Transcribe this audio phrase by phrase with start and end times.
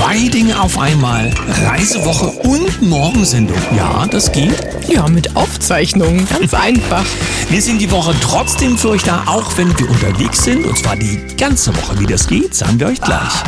[0.00, 1.30] Zwei Dinge auf einmal.
[1.66, 3.58] Reisewoche und Morgensendung.
[3.76, 4.56] Ja, das geht.
[4.88, 6.26] Ja, mit Aufzeichnungen.
[6.26, 7.04] Ganz einfach.
[7.50, 10.64] Wir sind die Woche trotzdem für euch da, auch wenn wir unterwegs sind.
[10.64, 12.00] Und zwar die ganze Woche.
[12.00, 13.44] Wie das geht, sagen wir euch gleich.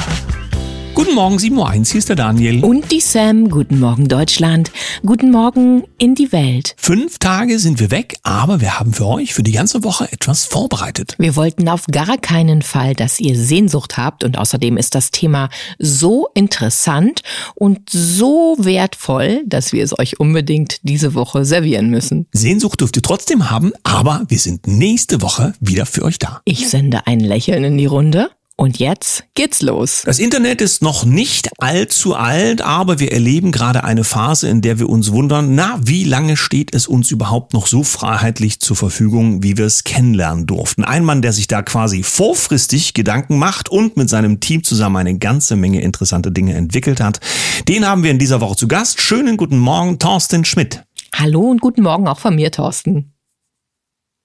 [0.95, 2.63] Guten Morgen, 7.01 Uhr, hier ist der Daniel.
[2.63, 3.49] Und die Sam.
[3.49, 4.71] Guten Morgen, Deutschland.
[5.07, 6.75] Guten Morgen in die Welt.
[6.77, 10.45] Fünf Tage sind wir weg, aber wir haben für euch für die ganze Woche etwas
[10.45, 11.15] vorbereitet.
[11.19, 15.49] Wir wollten auf gar keinen Fall, dass ihr Sehnsucht habt und außerdem ist das Thema
[15.79, 17.23] so interessant
[17.55, 22.27] und so wertvoll, dass wir es euch unbedingt diese Woche servieren müssen.
[22.33, 26.43] Sehnsucht dürft ihr trotzdem haben, aber wir sind nächste Woche wieder für euch da.
[26.45, 28.31] Ich sende ein Lächeln in die Runde.
[28.57, 30.03] Und jetzt geht's los.
[30.05, 34.79] Das Internet ist noch nicht allzu alt, aber wir erleben gerade eine Phase, in der
[34.79, 39.43] wir uns wundern, na, wie lange steht es uns überhaupt noch so freiheitlich zur Verfügung,
[39.43, 40.85] wie wir es kennenlernen durften.
[40.85, 45.19] Ein Mann, der sich da quasi vorfristig Gedanken macht und mit seinem Team zusammen eine
[45.19, 47.21] ganze Menge interessante Dinge entwickelt hat.
[47.69, 49.01] Den haben wir in dieser Woche zu Gast.
[49.01, 50.85] Schönen guten Morgen, Thorsten Schmidt.
[51.15, 53.15] Hallo und guten Morgen auch von mir, Thorsten.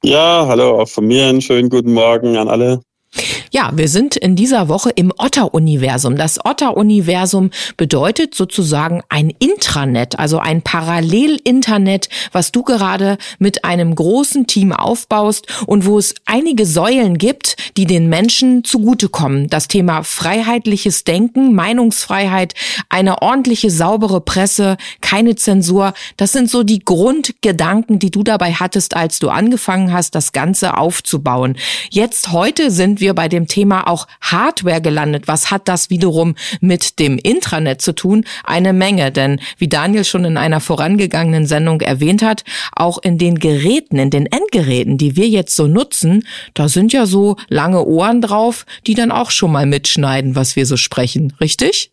[0.04, 1.28] Ja, hallo auch von mir.
[1.28, 2.82] Einen schönen guten Morgen an alle.
[3.52, 6.16] Ja, wir sind in dieser Woche im Otter-Universum.
[6.18, 14.48] Das Otter-Universum bedeutet sozusagen ein Intranet, also ein Parallel-Internet, was du gerade mit einem großen
[14.48, 19.48] Team aufbaust und wo es einige Säulen gibt, die den Menschen zugutekommen.
[19.48, 22.54] Das Thema freiheitliches Denken, Meinungsfreiheit,
[22.90, 25.94] eine ordentliche, saubere Presse, keine Zensur.
[26.18, 30.78] Das sind so die Grundgedanken, die du dabei hattest, als du angefangen hast, das Ganze
[30.78, 31.58] aufzubauen.
[31.90, 35.28] Jetzt heute sind wir bei dem Thema auch Hardware gelandet.
[35.28, 38.26] Was hat das wiederum mit dem Intranet zu tun?
[38.44, 42.44] Eine Menge, denn wie Daniel schon in einer vorangegangenen Sendung erwähnt hat,
[42.76, 47.06] auch in den Geräten, in den Endgeräten, die wir jetzt so nutzen, da sind ja
[47.06, 51.92] so lange Ohren drauf, die dann auch schon mal mitschneiden, was wir so sprechen, richtig?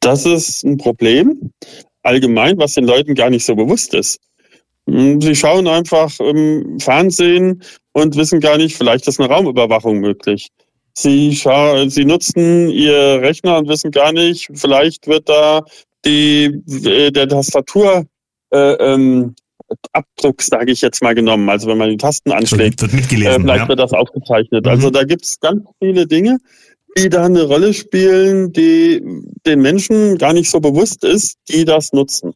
[0.00, 1.50] Das ist ein Problem
[2.02, 4.18] allgemein, was den Leuten gar nicht so bewusst ist.
[4.88, 10.48] Hm, sie schauen einfach im Fernsehen und wissen gar nicht, vielleicht ist eine Raumüberwachung möglich.
[10.94, 11.32] Sie,
[11.88, 15.62] sie nutzen ihr Rechner und wissen gar nicht, vielleicht wird da
[16.06, 18.06] die, äh, der Tastatur
[18.50, 19.34] äh, ähm,
[19.92, 21.48] Abdruck, sage ich jetzt mal, genommen.
[21.48, 23.68] Also wenn man die Tasten anschlägt, wird mitgelesen, äh, vielleicht ja.
[23.68, 24.64] wird das aufgezeichnet.
[24.64, 24.70] Mhm.
[24.70, 26.38] Also da gibt es ganz viele Dinge,
[26.96, 29.02] die da eine Rolle spielen, die
[29.44, 32.32] den Menschen gar nicht so bewusst ist, die das nutzen.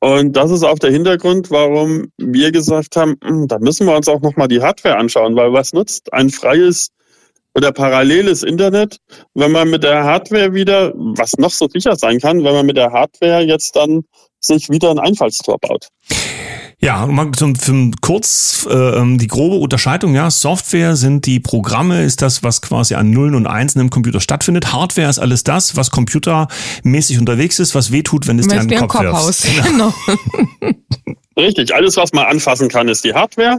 [0.00, 4.08] Und das ist auch der Hintergrund, warum wir gesagt haben, hm, da müssen wir uns
[4.08, 6.90] auch nochmal die Hardware anschauen, weil was nutzt ein freies
[7.54, 8.98] oder paralleles Internet,
[9.34, 12.76] wenn man mit der Hardware wieder, was noch so sicher sein kann, wenn man mit
[12.76, 14.02] der Hardware jetzt dann
[14.40, 15.88] sich wieder ein Einfallstor baut.
[16.80, 20.14] Ja, mal zum, zum kurz äh, die grobe Unterscheidung.
[20.14, 24.20] Ja, Software sind die Programme, ist das, was quasi an Nullen und Einsen im Computer
[24.20, 24.72] stattfindet.
[24.72, 28.86] Hardware ist alles das, was computermäßig unterwegs ist, was wehtut, wenn es dir an den
[28.86, 29.46] Kopf wirfst.
[29.64, 29.94] Genau.
[31.36, 33.58] Richtig, alles, was man anfassen kann, ist die Hardware.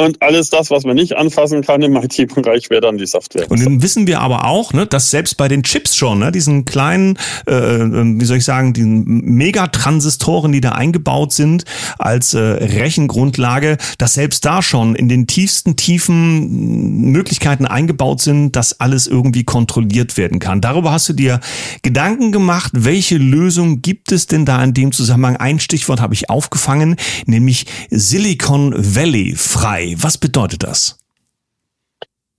[0.00, 3.50] Und alles das, was man nicht anfassen kann im IT-Bereich, wäre dann die Software.
[3.50, 6.64] Und dann wissen wir aber auch, ne, dass selbst bei den Chips schon, ne, diesen
[6.64, 11.64] kleinen, äh, wie soll ich sagen, diesen Megatransistoren, die da eingebaut sind
[11.98, 18.80] als äh, Rechengrundlage, dass selbst da schon in den tiefsten Tiefen Möglichkeiten eingebaut sind, dass
[18.80, 20.62] alles irgendwie kontrolliert werden kann.
[20.62, 21.40] Darüber hast du dir
[21.82, 25.36] Gedanken gemacht, welche Lösung gibt es denn da in dem Zusammenhang?
[25.36, 26.96] Ein Stichwort habe ich aufgefangen,
[27.26, 29.89] nämlich Silicon Valley frei.
[29.98, 30.98] Was bedeutet das?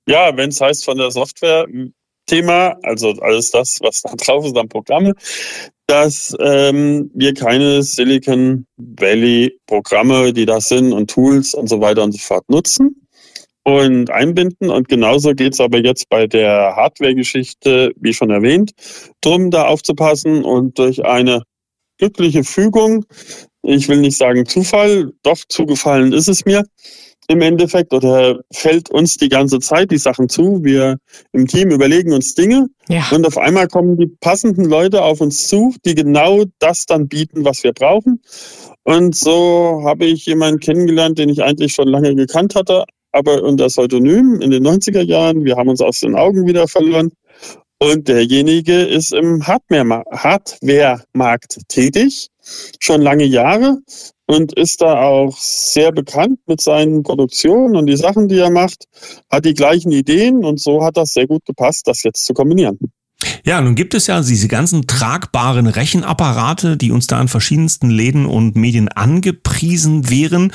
[0.07, 4.67] Ja, wenn es heißt von der Software-Thema, also alles das, was da drauf ist an
[4.67, 5.13] Programme,
[5.88, 12.13] dass ähm, wir keine Silicon Valley-Programme, die das sind und Tools und so weiter und
[12.13, 13.07] so fort nutzen
[13.63, 14.69] und einbinden.
[14.69, 18.72] Und genauso geht es aber jetzt bei der Hardware-Geschichte, wie schon erwähnt,
[19.22, 21.44] drum da aufzupassen und durch eine
[21.97, 23.06] glückliche Fügung,
[23.63, 26.66] ich will nicht sagen Zufall, doch zugefallen ist es mir,
[27.31, 30.64] im Endeffekt oder fällt uns die ganze Zeit die Sachen zu.
[30.64, 30.97] Wir
[31.34, 33.03] im Team überlegen uns Dinge Ja.
[33.11, 37.46] und auf einmal kommen die passenden Leute auf uns zu, die genau das dann bieten,
[37.46, 38.22] was wir brauchen.
[38.84, 43.67] Und so habe ich jemanden kennengelernt, den ich eigentlich schon lange gekannt hatte, aber unter
[43.67, 45.44] Pseudonym in den 90er Jahren.
[45.46, 47.11] Wir haben uns aus den Augen wieder verloren.
[47.79, 52.28] Und derjenige ist im Hardware- Hardware-Markt tätig,
[52.79, 53.79] schon lange Jahre
[54.31, 58.85] und ist da auch sehr bekannt mit seinen Produktionen und die Sachen, die er macht,
[59.29, 62.79] hat die gleichen Ideen und so hat das sehr gut gepasst, das jetzt zu kombinieren.
[63.43, 68.26] Ja, nun gibt es ja diese ganzen tragbaren Rechenapparate, die uns da in verschiedensten Läden
[68.26, 70.52] und Medien angepriesen wären.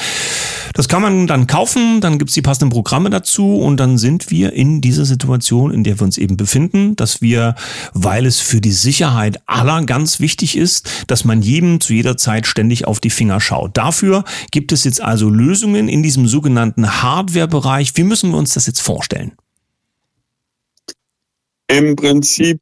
[0.72, 4.52] Das kann man dann kaufen, dann gibt's die passenden Programme dazu und dann sind wir
[4.52, 7.54] in dieser Situation, in der wir uns eben befinden, dass wir,
[7.94, 12.46] weil es für die Sicherheit aller ganz wichtig ist, dass man jedem zu jeder Zeit
[12.46, 13.76] ständig auf die Finger schaut.
[13.76, 17.92] Dafür gibt es jetzt also Lösungen in diesem sogenannten Hardware-Bereich.
[17.96, 19.32] Wie müssen wir uns das jetzt vorstellen?
[21.68, 22.60] Im Prinzip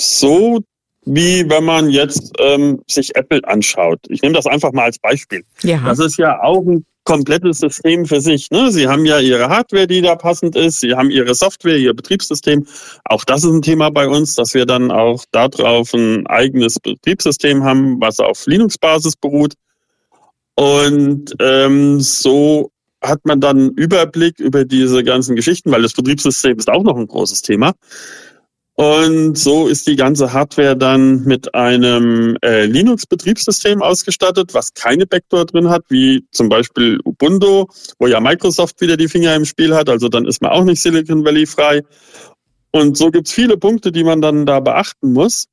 [0.00, 0.60] so,
[1.04, 4.00] wie wenn man jetzt ähm, sich Apple anschaut.
[4.08, 5.44] Ich nehme das einfach mal als Beispiel.
[5.62, 5.80] Ja.
[5.84, 8.50] Das ist ja auch ein komplettes System für sich.
[8.50, 8.70] Ne?
[8.72, 10.80] Sie haben ja ihre Hardware, die da passend ist.
[10.80, 12.66] Sie haben ihre Software, ihr Betriebssystem.
[13.04, 17.64] Auch das ist ein Thema bei uns, dass wir dann auch darauf ein eigenes Betriebssystem
[17.64, 19.54] haben, was auf Linux-Basis beruht.
[20.56, 22.70] Und ähm, so
[23.02, 27.06] hat man dann Überblick über diese ganzen Geschichten, weil das Betriebssystem ist auch noch ein
[27.06, 27.72] großes Thema.
[28.76, 35.46] Und so ist die ganze Hardware dann mit einem äh, Linux-Betriebssystem ausgestattet, was keine Backdoor
[35.46, 37.64] drin hat, wie zum Beispiel Ubuntu,
[37.98, 39.88] wo ja Microsoft wieder die Finger im Spiel hat.
[39.88, 41.82] Also dann ist man auch nicht Silicon Valley frei.
[42.70, 45.46] Und so gibt's viele Punkte, die man dann da beachten muss.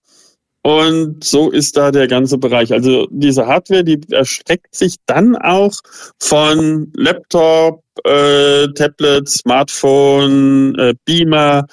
[0.61, 2.73] Und so ist da der ganze Bereich.
[2.73, 5.73] Also diese Hardware, die erstreckt sich dann auch
[6.19, 11.67] von Laptop, äh, Tablet, Smartphone, äh, Beamer,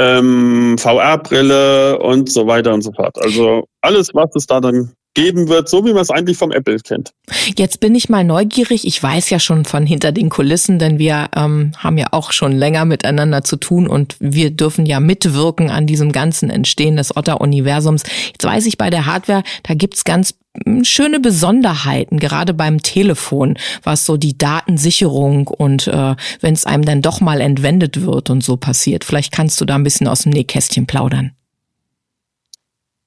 [0.00, 3.16] ähm, VR-Brille und so weiter und so fort.
[3.22, 6.78] Also alles, was es da dann geben wird, so wie man es eigentlich vom Apple
[6.78, 7.12] kennt.
[7.56, 8.86] Jetzt bin ich mal neugierig.
[8.86, 12.52] Ich weiß ja schon von hinter den Kulissen, denn wir ähm, haben ja auch schon
[12.52, 18.04] länger miteinander zu tun und wir dürfen ja mitwirken an diesem ganzen Entstehen des Otter-Universums.
[18.32, 20.34] Jetzt weiß ich bei der Hardware, da gibt's ganz
[20.64, 26.84] hm, schöne Besonderheiten, gerade beim Telefon, was so die Datensicherung und äh, wenn es einem
[26.84, 29.04] dann doch mal entwendet wird und so passiert.
[29.04, 31.32] Vielleicht kannst du da ein bisschen aus dem Nähkästchen plaudern.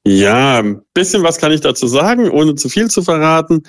[0.06, 3.64] Ja, ein bisschen was kann ich dazu sagen, ohne zu viel zu verraten.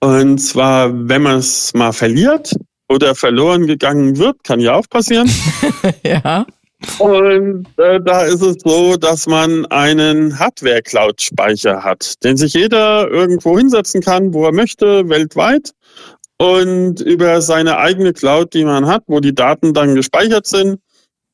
[0.00, 2.54] Und zwar, wenn man es mal verliert
[2.88, 5.30] oder verloren gegangen wird, kann ja auch passieren.
[6.04, 6.46] ja.
[6.98, 13.56] Und äh, da ist es so, dass man einen Hardware-Cloud-Speicher hat, den sich jeder irgendwo
[13.56, 15.72] hinsetzen kann, wo er möchte, weltweit.
[16.36, 20.80] Und über seine eigene Cloud, die man hat, wo die Daten dann gespeichert sind,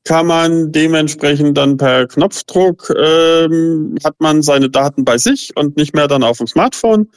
[0.04, 5.94] kann man dementsprechend dann per Knopfdruck ähm, hat man seine Daten bei sich und nicht
[5.94, 7.08] mehr dann auf dem Smartphone.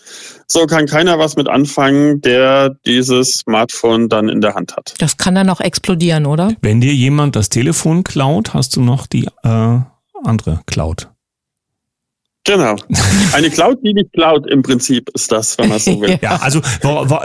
[0.48, 4.94] So kann keiner was mit anfangen, der dieses Smartphone dann in der Hand hat.
[5.00, 6.54] Das kann dann auch explodieren, oder?
[6.62, 9.80] Wenn dir jemand das Telefon klaut, hast du noch die äh,
[10.24, 11.12] andere Cloud.
[12.45, 12.75] Genau.
[13.31, 16.19] Eine Cloud, die nicht Cloud im Prinzip ist das, wenn man so will.
[16.22, 16.60] ja, also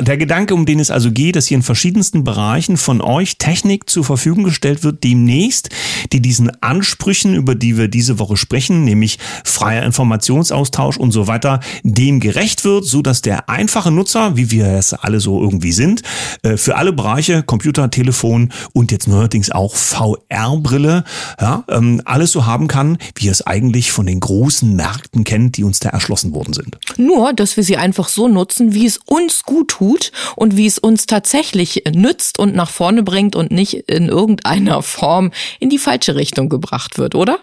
[0.00, 3.91] der Gedanke, um den es also geht, dass hier in verschiedensten Bereichen von euch Technik
[3.91, 5.70] zur Verfügung gestellt wird, demnächst,
[6.12, 11.59] die diesen Ansprüchen, über die wir diese Woche sprechen, nämlich freier Informationsaustausch und so weiter,
[11.82, 16.03] dem gerecht wird, so dass der einfache Nutzer, wie wir es alle so irgendwie sind,
[16.43, 21.03] äh, für alle Bereiche, Computer, Telefon und jetzt neuerdings auch VR-Brille,
[21.41, 25.57] ja, ähm, alles so haben kann, wie es eigentlich von den großen Märkten Märkten kennt,
[25.57, 26.79] die uns da erschlossen worden sind.
[26.97, 30.79] Nur, dass wir sie einfach so nutzen, wie es uns gut tut und wie es
[30.79, 36.15] uns tatsächlich nützt und nach vorne bringt und nicht in irgendeiner Form in die falsche
[36.15, 37.41] Richtung gebracht wird, oder?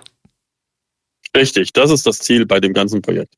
[1.36, 3.34] Richtig, das ist das Ziel bei dem ganzen Projekt.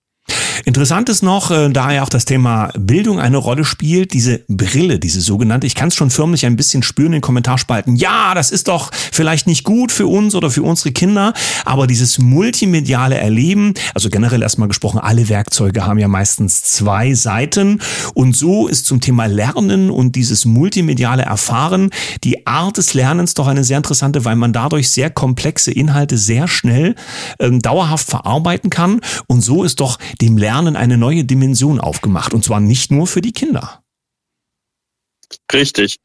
[0.65, 4.99] Interessant ist noch, äh, da ja auch das Thema Bildung eine Rolle spielt, diese Brille,
[4.99, 8.51] diese sogenannte, ich kann es schon förmlich ein bisschen spüren in den Kommentarspalten, ja, das
[8.51, 11.33] ist doch vielleicht nicht gut für uns oder für unsere Kinder,
[11.63, 17.81] aber dieses multimediale Erleben, also generell erstmal gesprochen, alle Werkzeuge haben ja meistens zwei Seiten.
[18.13, 21.89] Und so ist zum Thema Lernen und dieses multimediale Erfahren
[22.23, 26.47] die Art des Lernens doch eine sehr interessante, weil man dadurch sehr komplexe Inhalte sehr
[26.47, 26.95] schnell
[27.39, 29.01] ähm, dauerhaft verarbeiten kann.
[29.27, 32.33] Und so ist doch dem Lernen eine neue Dimension aufgemacht.
[32.33, 33.83] Und zwar nicht nur für die Kinder.
[35.51, 35.97] Richtig.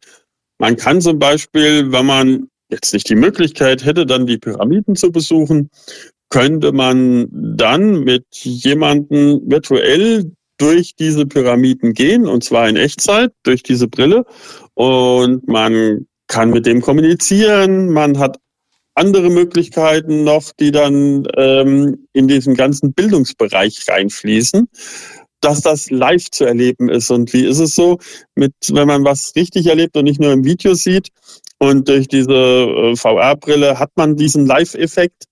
[0.59, 5.13] Man kann zum Beispiel, wenn man jetzt nicht die Möglichkeit hätte, dann die Pyramiden zu
[5.13, 5.71] besuchen,
[6.31, 13.63] könnte man dann mit jemandem virtuell durch diese Pyramiden gehen, und zwar in Echtzeit, durch
[13.63, 14.25] diese Brille.
[14.75, 18.39] Und man kann mit dem kommunizieren, man hat
[18.95, 24.69] andere Möglichkeiten noch, die dann ähm, in diesen ganzen Bildungsbereich reinfließen,
[25.41, 27.11] dass das live zu erleben ist.
[27.11, 27.99] Und wie ist es so,
[28.35, 31.09] mit, wenn man was richtig erlebt und nicht nur im Video sieht
[31.59, 35.25] und durch diese äh, VR-Brille hat man diesen Live-Effekt,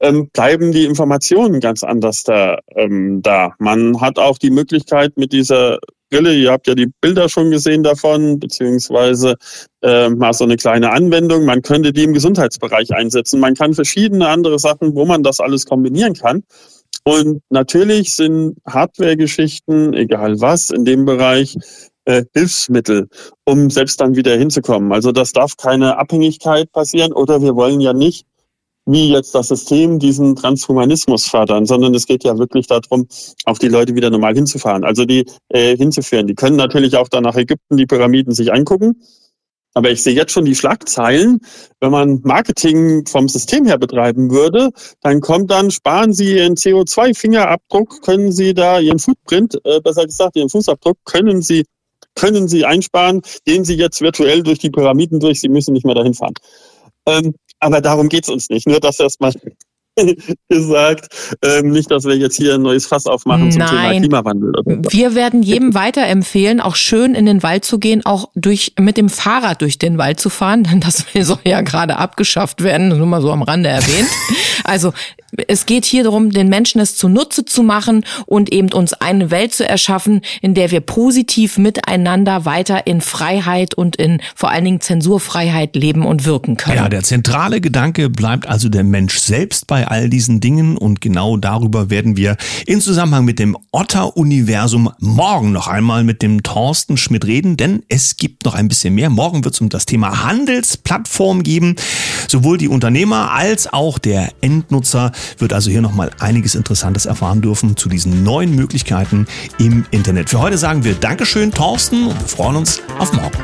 [0.00, 3.54] ähm, bleiben die Informationen ganz anders da, ähm, da.
[3.58, 5.78] Man hat auch die Möglichkeit, mit dieser
[6.10, 9.36] Brille, ihr habt ja die Bilder schon gesehen davon, beziehungsweise
[9.82, 11.44] äh, mal so eine kleine Anwendung.
[11.44, 13.40] Man könnte die im Gesundheitsbereich einsetzen.
[13.40, 16.44] Man kann verschiedene andere Sachen, wo man das alles kombinieren kann.
[17.04, 21.56] Und natürlich sind Hardware-Geschichten, egal was, in dem Bereich
[22.04, 23.08] äh, Hilfsmittel,
[23.44, 24.92] um selbst dann wieder hinzukommen.
[24.92, 28.26] Also das darf keine Abhängigkeit passieren oder wir wollen ja nicht
[28.88, 33.06] wie jetzt das System diesen Transhumanismus fördern, sondern es geht ja wirklich darum,
[33.44, 36.26] auch die Leute wieder normal hinzufahren, also die äh, hinzuführen.
[36.26, 39.02] Die können natürlich auch dann nach Ägypten die Pyramiden sich angucken.
[39.74, 41.40] Aber ich sehe jetzt schon die Schlagzeilen.
[41.80, 44.70] Wenn man Marketing vom System her betreiben würde,
[45.02, 50.34] dann kommt dann, sparen Sie Ihren CO2-Fingerabdruck, können Sie da Ihren Footprint, äh, besser gesagt,
[50.36, 51.66] Ihren Fußabdruck, können Sie,
[52.14, 55.94] können Sie einsparen, gehen Sie jetzt virtuell durch die Pyramiden durch, Sie müssen nicht mehr
[55.94, 56.34] dahin fahren.
[57.06, 58.66] Ähm, aber darum geht's uns nicht.
[58.66, 59.32] Nur das erstmal
[60.48, 61.36] gesagt.
[61.42, 64.52] Ähm, nicht, dass wir jetzt hier ein neues Fass aufmachen zum Thema Klimawandel.
[64.90, 69.08] Wir werden jedem weiterempfehlen, auch schön in den Wald zu gehen, auch durch mit dem
[69.08, 73.22] Fahrrad durch den Wald zu fahren, denn das soll ja gerade abgeschafft werden, nur mal
[73.22, 74.08] so am Rande erwähnt.
[74.64, 74.92] Also
[75.46, 79.52] es geht hier darum, den Menschen es zunutze zu machen und eben uns eine Welt
[79.52, 84.80] zu erschaffen, in der wir positiv miteinander weiter in Freiheit und in vor allen Dingen
[84.80, 86.76] Zensurfreiheit leben und wirken können.
[86.76, 91.36] Ja, der zentrale Gedanke bleibt also der Mensch selbst bei all diesen Dingen und genau
[91.36, 97.26] darüber werden wir in Zusammenhang mit dem Otter-Universum morgen noch einmal mit dem Thorsten Schmidt
[97.26, 99.10] reden, denn es gibt noch ein bisschen mehr.
[99.10, 101.76] Morgen wird es um das Thema Handelsplattform geben.
[102.28, 107.76] Sowohl die Unternehmer als auch der Endnutzer wird also hier nochmal einiges Interessantes erfahren dürfen
[107.76, 109.26] zu diesen neuen Möglichkeiten
[109.58, 110.30] im Internet.
[110.30, 113.38] Für heute sagen wir Dankeschön, Thorsten, und wir freuen uns auf morgen.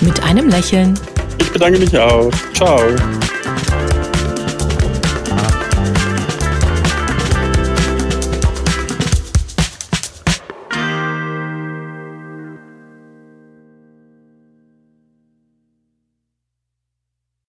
[0.00, 0.98] Mit einem Lächeln.
[1.38, 2.30] Ich bedanke mich auch.
[2.54, 2.80] Ciao.